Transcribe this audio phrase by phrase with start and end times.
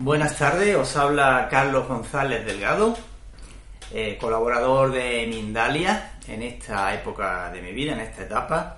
[0.00, 2.96] Buenas tardes, os habla Carlos González Delgado,
[3.92, 8.76] eh, colaborador de Mindalia en esta época de mi vida, en esta etapa.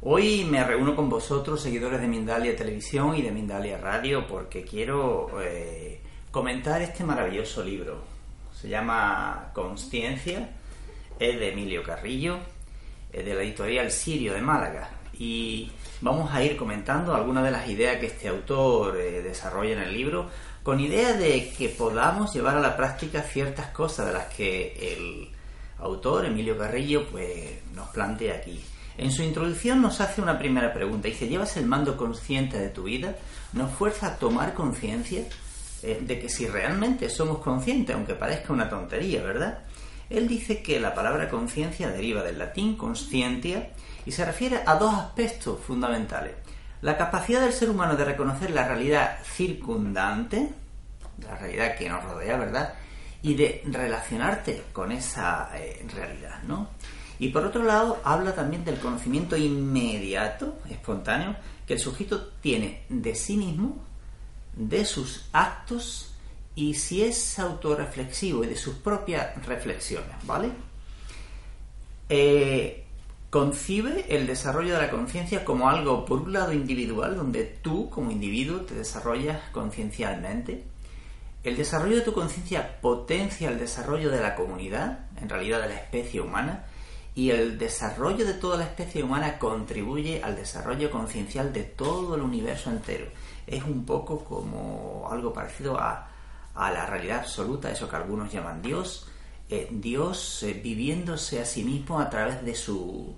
[0.00, 5.40] Hoy me reúno con vosotros, seguidores de Mindalia Televisión y de Mindalia Radio, porque quiero
[5.40, 6.00] eh,
[6.32, 8.02] comentar este maravilloso libro.
[8.52, 10.50] Se llama Consciencia,
[11.20, 12.40] es de Emilio Carrillo,
[13.22, 14.90] de la editorial Sirio de Málaga.
[15.18, 19.80] Y vamos a ir comentando algunas de las ideas que este autor eh, desarrolla en
[19.80, 20.28] el libro
[20.62, 25.28] con idea de que podamos llevar a la práctica ciertas cosas de las que el
[25.78, 28.60] autor, Emilio Carrillo, pues nos plantea aquí.
[28.96, 31.08] En su introducción nos hace una primera pregunta.
[31.08, 33.16] Dice, ¿llevas el mando consciente de tu vida?
[33.52, 35.24] Nos fuerza a tomar conciencia
[35.82, 39.58] eh, de que si realmente somos conscientes, aunque parezca una tontería, ¿verdad?
[40.10, 43.70] Él dice que la palabra conciencia deriva del latín conscientia
[44.06, 46.34] y se refiere a dos aspectos fundamentales.
[46.82, 50.50] La capacidad del ser humano de reconocer la realidad circundante,
[51.22, 52.74] la realidad que nos rodea, ¿verdad?
[53.22, 56.68] Y de relacionarte con esa eh, realidad, ¿no?
[57.18, 63.14] Y por otro lado, habla también del conocimiento inmediato, espontáneo, que el sujeto tiene de
[63.14, 63.78] sí mismo,
[64.52, 66.13] de sus actos
[66.56, 70.50] y si es autorreflexivo y de sus propias reflexiones, ¿vale?
[72.08, 72.84] Eh,
[73.30, 78.12] concibe el desarrollo de la conciencia como algo, por un lado, individual, donde tú, como
[78.12, 80.64] individuo, te desarrollas conciencialmente.
[81.42, 85.74] El desarrollo de tu conciencia potencia el desarrollo de la comunidad, en realidad de la
[85.74, 86.66] especie humana,
[87.16, 92.22] y el desarrollo de toda la especie humana contribuye al desarrollo conciencial de todo el
[92.22, 93.06] universo entero.
[93.46, 96.13] Es un poco como algo parecido a,
[96.54, 99.08] a la realidad absoluta, eso que algunos llaman Dios,
[99.48, 103.16] eh, Dios eh, viviéndose a sí mismo a través de su,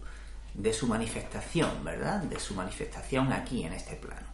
[0.54, 2.22] de su manifestación, ¿verdad?
[2.22, 4.26] De su manifestación aquí en este plano.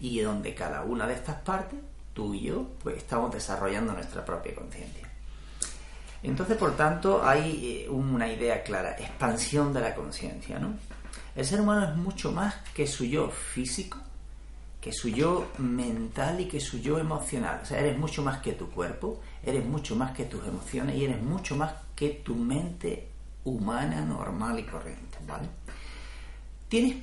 [0.00, 1.78] Y donde cada una de estas partes,
[2.12, 5.08] tú y yo, pues estamos desarrollando nuestra propia conciencia.
[6.22, 10.74] Entonces, por tanto, hay eh, una idea clara, expansión de la conciencia, ¿no?
[11.36, 13.98] El ser humano es mucho más que su yo físico,
[14.84, 17.60] que su yo mental y que su yo emocional.
[17.62, 21.04] O sea, eres mucho más que tu cuerpo, eres mucho más que tus emociones y
[21.04, 23.08] eres mucho más que tu mente
[23.44, 25.48] humana, normal y corriente, ¿vale?
[26.68, 26.96] Tienes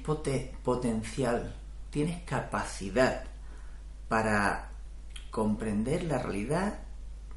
[0.64, 1.56] potencial,
[1.90, 3.24] tienes capacidad
[4.08, 4.70] para
[5.32, 6.81] comprender la realidad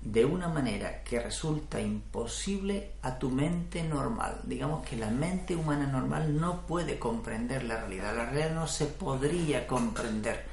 [0.05, 4.41] de una manera que resulta imposible a tu mente normal.
[4.45, 8.15] Digamos que la mente humana normal no puede comprender la realidad.
[8.15, 10.45] La realidad no se podría comprender.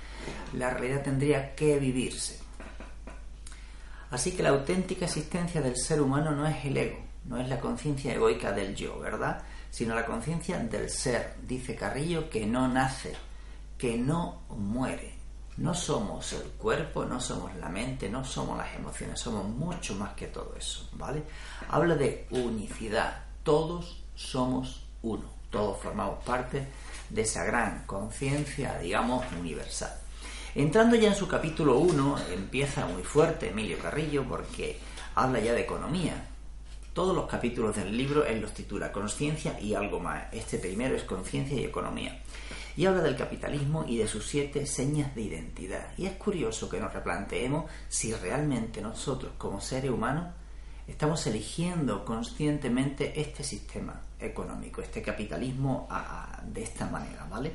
[0.54, 2.40] La realidad tendría que vivirse.
[4.10, 7.60] Así que la auténtica existencia del ser humano no es el ego, no es la
[7.60, 9.42] conciencia egoica del yo, ¿verdad?
[9.70, 11.36] Sino la conciencia del ser.
[11.46, 13.14] Dice Carrillo que no nace,
[13.78, 15.21] que no muere,
[15.58, 20.14] no somos el cuerpo, no somos la mente, no somos las emociones, somos mucho más
[20.14, 21.24] que todo eso, ¿vale?
[21.70, 26.68] Habla de unicidad, todos somos uno, todos formamos parte
[27.10, 29.94] de esa gran conciencia, digamos, universal.
[30.56, 34.80] Entrando ya en su capítulo 1, empieza muy fuerte Emilio Carrillo porque
[35.16, 36.28] habla ya de economía.
[36.94, 40.26] Todos los capítulos del libro él los titula Conciencia y algo más.
[40.34, 42.22] Este primero es Conciencia y Economía
[42.78, 45.88] y habla del capitalismo y de sus siete señas de identidad.
[45.98, 50.28] Y es curioso que nos replanteemos si realmente nosotros como seres humanos
[50.88, 55.88] estamos eligiendo conscientemente este sistema económico, este capitalismo
[56.44, 57.54] de esta manera, ¿vale?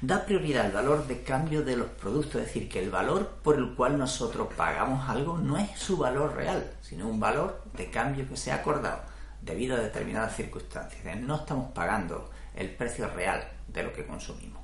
[0.00, 3.56] Da prioridad al valor de cambio de los productos, es decir, que el valor por
[3.56, 8.28] el cual nosotros pagamos algo no es su valor real, sino un valor de cambio
[8.28, 9.00] que se ha acordado
[9.40, 11.16] debido a determinadas circunstancias.
[11.20, 14.62] No estamos pagando el precio real de lo que consumimos.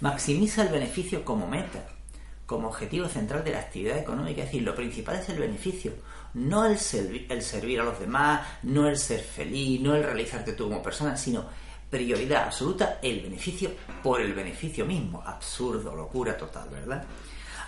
[0.00, 1.86] Maximiza el beneficio como meta,
[2.44, 5.92] como objetivo central de la actividad económica, es decir, lo principal es el beneficio,
[6.34, 6.76] no el,
[7.30, 11.16] el servir a los demás, no el ser feliz, no el realizarte tú como persona,
[11.16, 11.46] sino
[11.88, 13.70] prioridad absoluta el beneficio
[14.02, 15.22] por el beneficio mismo.
[15.24, 17.04] Absurdo, locura total, ¿verdad?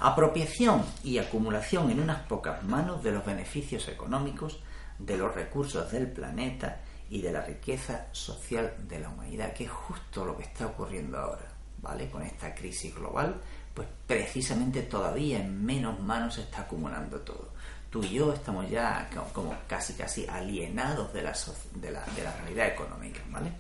[0.01, 4.59] Apropiación y acumulación en unas pocas manos de los beneficios económicos,
[4.99, 6.81] de los recursos del planeta
[7.11, 11.19] y de la riqueza social de la humanidad, que es justo lo que está ocurriendo
[11.19, 11.47] ahora,
[11.81, 12.11] ¿vale?
[12.11, 13.41] Con esta crisis global,
[13.75, 17.51] pues precisamente todavía en menos manos se está acumulando todo.
[17.91, 21.33] Tú y yo estamos ya como casi casi alienados de la,
[21.75, 23.53] de la, de la realidad económica, ¿vale?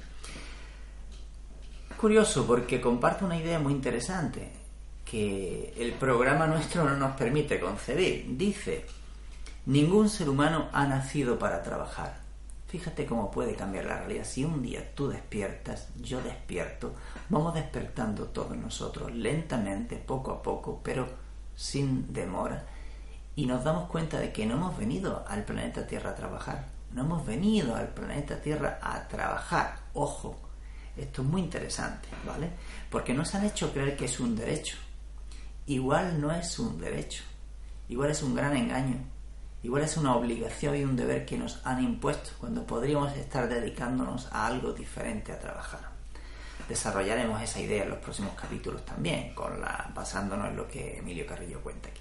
[1.96, 4.50] curioso porque comparte una idea muy interesante
[5.04, 8.26] que el programa nuestro no nos permite concebir.
[8.36, 8.84] Dice,
[9.64, 12.25] ningún ser humano ha nacido para trabajar
[12.66, 14.24] Fíjate cómo puede cambiar la realidad.
[14.24, 16.94] Si un día tú despiertas, yo despierto,
[17.28, 21.06] vamos despertando todos nosotros lentamente, poco a poco, pero
[21.54, 22.66] sin demora,
[23.36, 26.66] y nos damos cuenta de que no hemos venido al planeta Tierra a trabajar.
[26.92, 29.76] No hemos venido al planeta Tierra a trabajar.
[29.92, 30.36] Ojo,
[30.96, 32.50] esto es muy interesante, ¿vale?
[32.90, 34.76] Porque nos han hecho creer que es un derecho.
[35.66, 37.22] Igual no es un derecho.
[37.88, 39.15] Igual es un gran engaño
[39.66, 44.28] Igual es una obligación y un deber que nos han impuesto cuando podríamos estar dedicándonos
[44.30, 45.80] a algo diferente a trabajar.
[46.68, 49.60] Desarrollaremos esa idea en los próximos capítulos también, con
[49.92, 52.00] basándonos en lo que Emilio Carrillo cuenta aquí.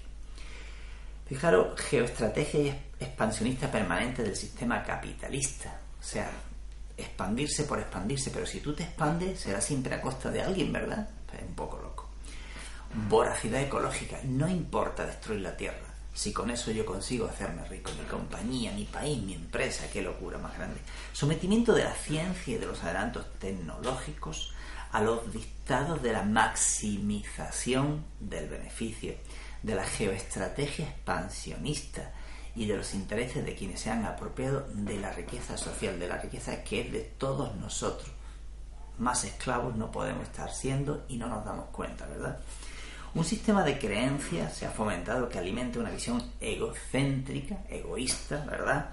[1.26, 5.76] Fijaros, geoestrategia expansionista permanente del sistema capitalista.
[5.98, 6.30] O sea,
[6.96, 11.08] expandirse por expandirse, pero si tú te expandes será siempre a costa de alguien, ¿verdad?
[11.36, 12.10] Es un poco loco.
[13.08, 14.20] Voracidad ecológica.
[14.22, 15.85] No importa destruir la tierra
[16.16, 20.38] si con eso yo consigo hacerme rico, mi compañía, mi país, mi empresa, qué locura
[20.38, 20.80] más grande.
[21.12, 24.54] Sometimiento de la ciencia y de los adelantos tecnológicos
[24.92, 29.14] a los dictados de la maximización del beneficio,
[29.62, 32.14] de la geoestrategia expansionista
[32.54, 36.16] y de los intereses de quienes se han apropiado de la riqueza social, de la
[36.16, 38.10] riqueza que es de todos nosotros.
[38.98, 42.40] Más esclavos no podemos estar siendo y no nos damos cuenta, ¿verdad?
[43.16, 48.90] Un sistema de creencias se ha fomentado que alimenta una visión egocéntrica, egoísta, ¿verdad?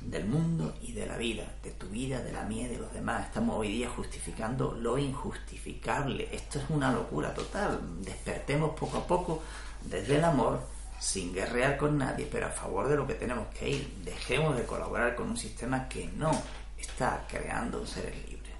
[0.00, 2.92] Del mundo y de la vida, de tu vida, de la mía y de los
[2.92, 3.26] demás.
[3.26, 6.28] Estamos hoy día justificando lo injustificable.
[6.30, 7.80] Esto es una locura total.
[8.00, 9.42] Despertemos poco a poco
[9.82, 10.60] desde el amor,
[11.00, 13.92] sin guerrear con nadie, pero a favor de lo que tenemos que ir.
[14.04, 16.30] Dejemos de colaborar con un sistema que no
[16.78, 18.54] está creando seres libres.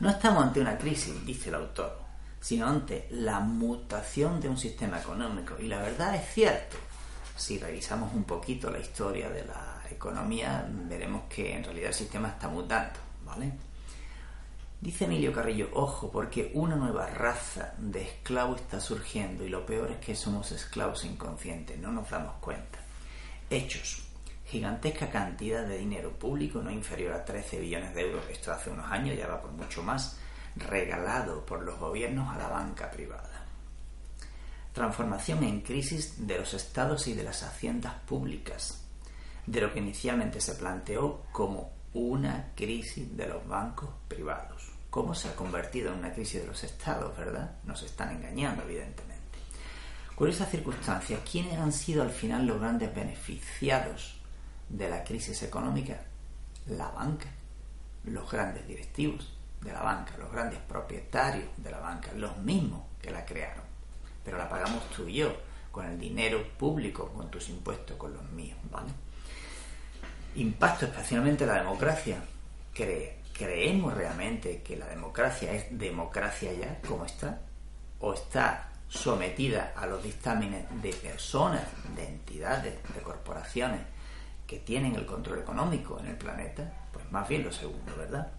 [0.00, 2.05] No estamos ante una crisis, dice el autor
[2.40, 5.56] sino ante la mutación de un sistema económico.
[5.58, 6.76] Y la verdad es cierto.
[7.36, 12.28] Si revisamos un poquito la historia de la economía, veremos que en realidad el sistema
[12.28, 13.52] está mutando, ¿vale?
[14.80, 19.90] Dice Emilio Carrillo, ojo, porque una nueva raza de esclavos está surgiendo y lo peor
[19.90, 22.78] es que somos esclavos inconscientes, no nos damos cuenta.
[23.50, 24.02] Hechos.
[24.44, 28.88] Gigantesca cantidad de dinero público, no inferior a 13 billones de euros, esto hace unos
[28.92, 30.18] años, ya va por mucho más,
[30.56, 33.44] regalado por los gobiernos a la banca privada.
[34.72, 38.82] Transformación en crisis de los estados y de las haciendas públicas,
[39.46, 44.70] de lo que inicialmente se planteó como una crisis de los bancos privados.
[44.90, 47.56] ¿Cómo se ha convertido en una crisis de los estados, verdad?
[47.64, 49.16] Nos están engañando, evidentemente.
[50.14, 54.18] Curiosa circunstancia, ¿quiénes han sido al final los grandes beneficiados
[54.68, 56.02] de la crisis económica?
[56.66, 57.28] La banca,
[58.04, 63.10] los grandes directivos, de la banca, los grandes propietarios de la banca, los mismos que
[63.10, 63.64] la crearon.
[64.24, 65.34] Pero la pagamos tú y yo,
[65.70, 68.90] con el dinero público, con tus impuestos, con los míos, ¿vale?
[70.36, 72.22] Impacto especialmente en la democracia.
[72.72, 77.40] ¿Creemos realmente que la democracia es democracia ya, como está?
[78.00, 81.64] ¿O está sometida a los dictámenes de personas,
[81.94, 83.80] de entidades, de corporaciones
[84.46, 86.70] que tienen el control económico en el planeta?
[86.92, 88.30] Pues más bien lo segundo, ¿verdad?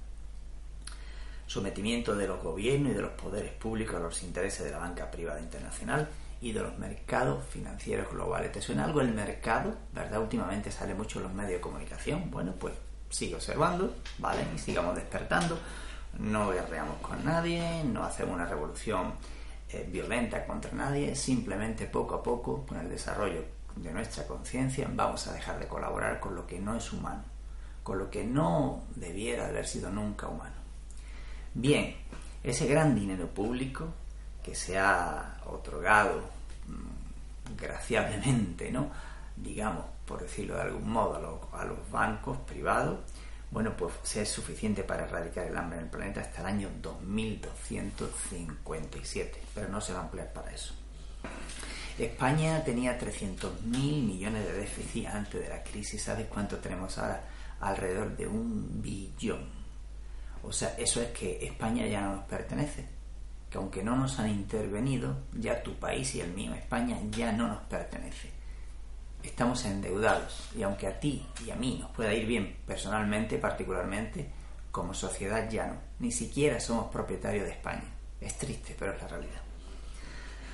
[1.48, 5.10] Sometimiento de los gobiernos y de los poderes públicos a los intereses de la banca
[5.10, 6.08] privada internacional
[6.42, 8.52] y de los mercados financieros globales.
[8.52, 9.76] ¿Te suena algo el mercado?
[9.94, 10.22] ¿Verdad?
[10.22, 12.30] Últimamente sale mucho en los medios de comunicación.
[12.30, 12.74] Bueno, pues
[13.10, 14.46] sigue observando, ¿vale?
[14.56, 15.58] Y sigamos despertando.
[16.20, 19.13] No guerreamos con nadie, no hacemos una revolución
[19.70, 23.44] eh, violenta contra nadie, simplemente poco a poco, con el desarrollo
[23.75, 27.24] de nuestra conciencia, vamos a dejar de colaborar con lo que no es humano,
[27.84, 30.56] con lo que no debiera haber sido nunca humano.
[31.60, 31.96] Bien,
[32.44, 33.88] ese gran dinero público
[34.44, 36.22] que se ha otorgado
[36.68, 38.92] mm, graciadamente, ¿no?
[39.36, 43.00] digamos, por decirlo de algún modo, a los, bancos privados,
[43.50, 49.42] bueno, pues sea suficiente para erradicar el hambre en el planeta hasta el año 2257,
[49.56, 50.76] pero no se va a emplear para eso.
[51.98, 56.04] España tenía 300.000 millones de déficit antes de la crisis.
[56.04, 57.24] ¿Sabes cuánto tenemos ahora?
[57.62, 59.57] Alrededor de un billón.
[60.44, 62.86] O sea, eso es que España ya no nos pertenece.
[63.50, 67.48] Que aunque no nos han intervenido, ya tu país y el mío, España, ya no
[67.48, 68.29] nos pertenece.
[69.24, 70.50] Estamos endeudados.
[70.56, 74.29] Y aunque a ti y a mí nos pueda ir bien personalmente, particularmente,
[74.72, 75.75] como sociedad ya no.
[76.00, 77.86] Ni siquiera somos propietarios de España.
[78.20, 79.41] Es triste, pero es la realidad.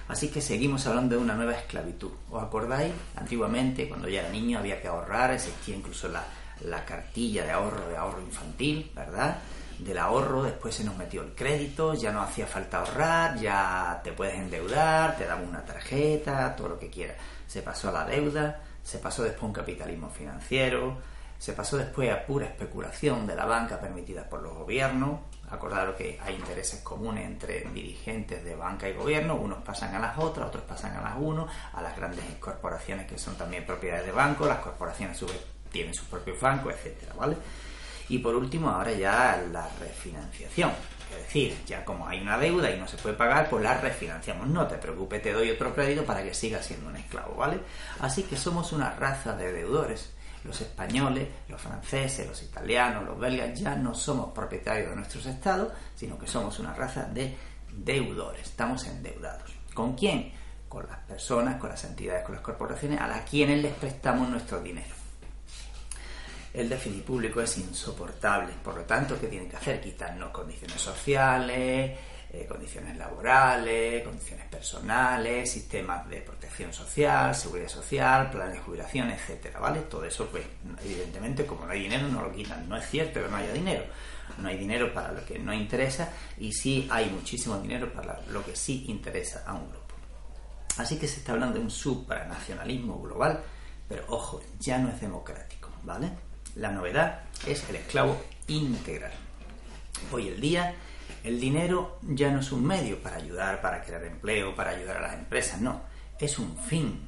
[0.07, 2.11] Así que seguimos hablando de una nueva esclavitud.
[2.29, 2.93] ¿Os acordáis?
[3.15, 6.23] Antiguamente, cuando ya era niño, había que ahorrar, existía incluso la,
[6.61, 9.39] la cartilla de ahorro de ahorro infantil, ¿verdad?
[9.79, 14.11] Del ahorro, después se nos metió el crédito, ya no hacía falta ahorrar, ya te
[14.11, 17.17] puedes endeudar, te damos una tarjeta, todo lo que quieras.
[17.47, 20.97] Se pasó a la deuda, se pasó después a un capitalismo financiero,
[21.37, 25.19] se pasó después a pura especulación de la banca permitida por los gobiernos.
[25.49, 30.17] Acordaros que hay intereses comunes entre dirigentes de banca y gobierno, unos pasan a las
[30.17, 34.11] otras, otros pasan a las unos, a las grandes corporaciones que son también propiedades de
[34.11, 37.35] bancos, las corporaciones a su vez tienen sus propios bancos, etcétera, ¿vale?
[38.09, 40.71] Y por último, ahora ya la refinanciación.
[41.11, 44.47] Es decir, ya como hay una deuda y no se puede pagar, pues la refinanciamos.
[44.47, 47.59] No te preocupes, te doy otro crédito para que sigas siendo un esclavo, ¿vale?
[47.99, 50.11] Así que somos una raza de deudores.
[50.43, 55.71] Los españoles, los franceses, los italianos, los belgas ya no somos propietarios de nuestros estados,
[55.95, 57.37] sino que somos una raza de
[57.71, 58.41] deudores.
[58.41, 59.53] Estamos endeudados.
[59.73, 60.33] ¿Con quién?
[60.67, 64.59] Con las personas, con las entidades, con las corporaciones a las quienes les prestamos nuestro
[64.59, 65.02] dinero
[66.53, 68.53] el déficit público es insoportable.
[68.63, 69.81] Por lo tanto, ¿qué tienen que hacer?
[69.81, 71.97] Quitarnos condiciones sociales,
[72.31, 79.59] eh, condiciones laborales, condiciones personales, sistemas de protección social, seguridad social, planes de jubilación, etcétera,
[79.59, 79.81] ¿vale?
[79.81, 80.43] Todo eso, pues,
[80.83, 82.69] evidentemente, como no hay dinero, no lo quitan.
[82.69, 83.83] No es cierto que no haya dinero.
[84.37, 88.43] No hay dinero para lo que no interesa y sí hay muchísimo dinero para lo
[88.45, 89.95] que sí interesa a un grupo.
[90.77, 93.43] Así que se está hablando de un supranacionalismo global,
[93.87, 96.09] pero ojo, ya no es democrático, ¿vale?
[96.55, 99.11] La novedad es el esclavo integral.
[100.11, 100.75] Hoy el día,
[101.23, 105.01] el dinero ya no es un medio para ayudar, para crear empleo, para ayudar a
[105.01, 105.81] las empresas, no,
[106.19, 107.07] es un fin.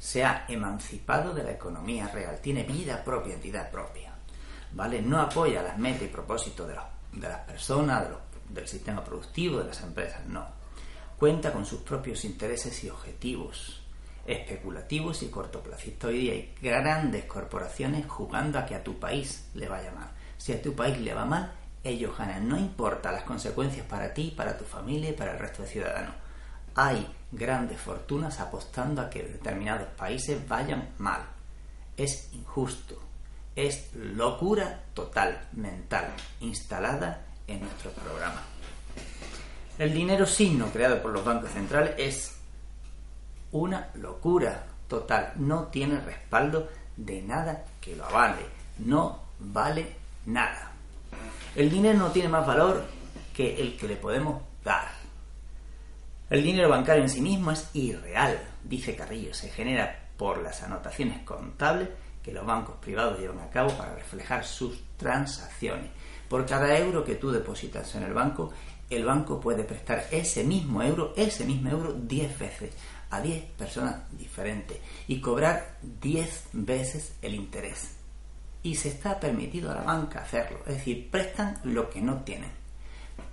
[0.00, 4.12] Se ha emancipado de la economía real, tiene vida propia, entidad propia.
[4.72, 5.00] ¿Vale?
[5.00, 6.74] No apoya las metas y propósitos de,
[7.28, 8.08] las personas,
[8.48, 10.44] del sistema productivo, de las empresas, no.
[11.18, 13.81] Cuenta con sus propios intereses y objetivos
[14.26, 16.10] especulativos y cortoplacistas.
[16.10, 20.10] Hoy día hay grandes corporaciones jugando a que a tu país le vaya mal.
[20.38, 21.52] Si a tu país le va mal,
[21.84, 22.48] ellos ganan.
[22.48, 26.14] No importa las consecuencias para ti, para tu familia y para el resto de ciudadanos.
[26.74, 31.22] Hay grandes fortunas apostando a que determinados países vayan mal.
[31.96, 33.00] Es injusto.
[33.54, 36.06] Es locura total, mental,
[36.40, 38.42] instalada en nuestro programa.
[39.78, 42.41] El dinero signo creado por los bancos centrales es
[43.52, 45.32] una locura total.
[45.36, 48.46] No tiene respaldo de nada que lo avale.
[48.78, 50.72] No vale nada.
[51.54, 52.84] El dinero no tiene más valor
[53.34, 54.88] que el que le podemos dar.
[56.30, 59.34] El dinero bancario en sí mismo es irreal, dice Carrillo.
[59.34, 61.90] Se genera por las anotaciones contables
[62.22, 65.90] que los bancos privados llevan a cabo para reflejar sus transacciones.
[66.28, 68.52] Por cada euro que tú depositas en el banco,
[68.88, 72.74] el banco puede prestar ese mismo euro, ese mismo euro 10 veces
[73.12, 77.90] a 10 personas diferentes y cobrar 10 veces el interés.
[78.62, 82.50] Y se está permitido a la banca hacerlo, es decir, prestan lo que no tienen.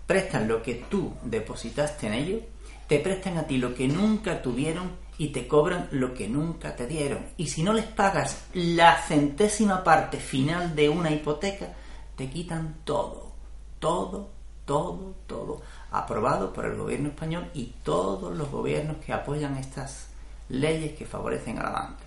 [0.05, 2.41] Prestan lo que tú depositaste en ellos,
[2.88, 6.86] te prestan a ti lo que nunca tuvieron y te cobran lo que nunca te
[6.86, 7.25] dieron.
[7.38, 11.74] Y si no les pagas la centésima parte final de una hipoteca,
[12.17, 13.31] te quitan todo,
[13.79, 14.38] todo,
[14.69, 20.11] todo, todo aprobado por el gobierno español y todos los gobiernos que apoyan estas
[20.47, 22.03] leyes que favorecen a la banca.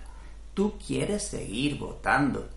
[0.53, 2.47] ¿Tú quieres seguir votando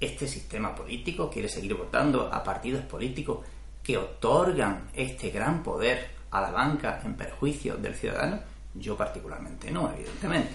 [0.00, 1.30] este sistema político?
[1.30, 3.46] ¿Quieres seguir votando a partidos políticos
[3.80, 8.40] que otorgan este gran poder a la banca en perjuicio del ciudadano?
[8.74, 10.50] Yo particularmente no, evidentemente.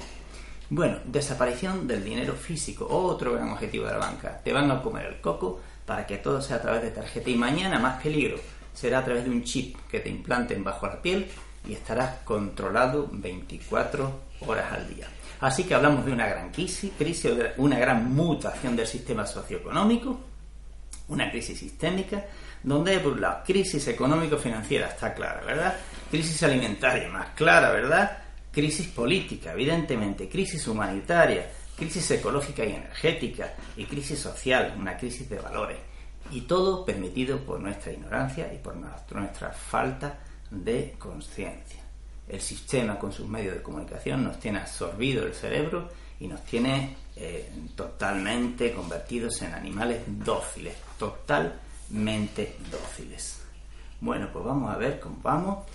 [0.70, 4.42] Bueno, desaparición del dinero físico, otro gran objetivo de la banca.
[4.44, 7.36] Te van a comer el coco para que todo sea a través de tarjeta y
[7.36, 8.38] mañana más peligro
[8.74, 11.28] será a través de un chip que te implanten bajo la piel
[11.68, 15.08] y estarás controlado 24 horas al día.
[15.40, 20.20] Así que hablamos de una gran crisis, crisis una gran mutación del sistema socioeconómico,
[21.08, 22.26] una crisis sistémica,
[22.64, 25.78] donde por un lado crisis económico-financiera está clara, ¿verdad?
[26.12, 28.18] Crisis alimentaria más clara, ¿verdad?
[28.52, 35.40] Crisis política, evidentemente, crisis humanitaria, crisis ecológica y energética y crisis social, una crisis de
[35.40, 35.78] valores.
[36.32, 40.20] Y todo permitido por nuestra ignorancia y por nuestra falta
[40.50, 41.82] de conciencia.
[42.28, 46.98] El sistema con sus medios de comunicación nos tiene absorbido el cerebro y nos tiene
[47.16, 53.42] eh, totalmente convertidos en animales dóciles, totalmente dóciles.
[54.02, 55.66] Bueno, pues vamos a ver cómo vamos.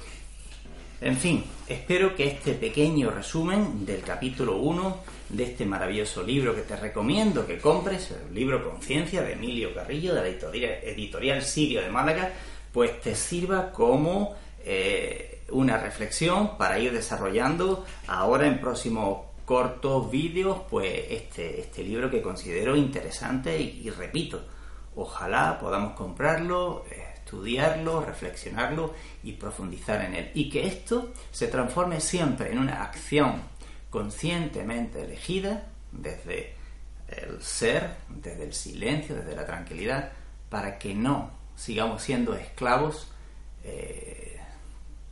[1.02, 4.98] En fin, espero que este pequeño resumen del capítulo 1
[5.30, 10.14] de este maravilloso libro que te recomiendo que compres, el libro Conciencia de Emilio Carrillo,
[10.14, 12.30] de la editorial, Sirio de Málaga,
[12.72, 20.60] pues te sirva como eh, una reflexión para ir desarrollando ahora en próximos cortos vídeos,
[20.70, 24.40] pues este, este libro que considero interesante y, y repito,
[24.94, 26.84] ojalá podamos comprarlo,
[27.32, 30.30] estudiarlo, reflexionarlo y profundizar en él.
[30.34, 33.40] Y que esto se transforme siempre en una acción
[33.88, 36.54] conscientemente elegida desde
[37.08, 40.12] el ser, desde el silencio, desde la tranquilidad,
[40.50, 43.10] para que no sigamos siendo esclavos,
[43.64, 44.38] eh,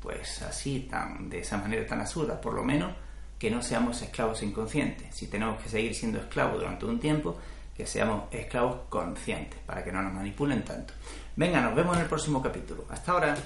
[0.00, 2.92] pues así, tan, de esa manera tan absurda, por lo menos
[3.38, 5.14] que no seamos esclavos inconscientes.
[5.14, 7.38] Si tenemos que seguir siendo esclavos durante un tiempo,
[7.74, 10.92] que seamos esclavos conscientes, para que no nos manipulen tanto.
[11.37, 12.84] Venga, nos vemos en el próximo capítulo.
[12.90, 13.37] Hasta ahora.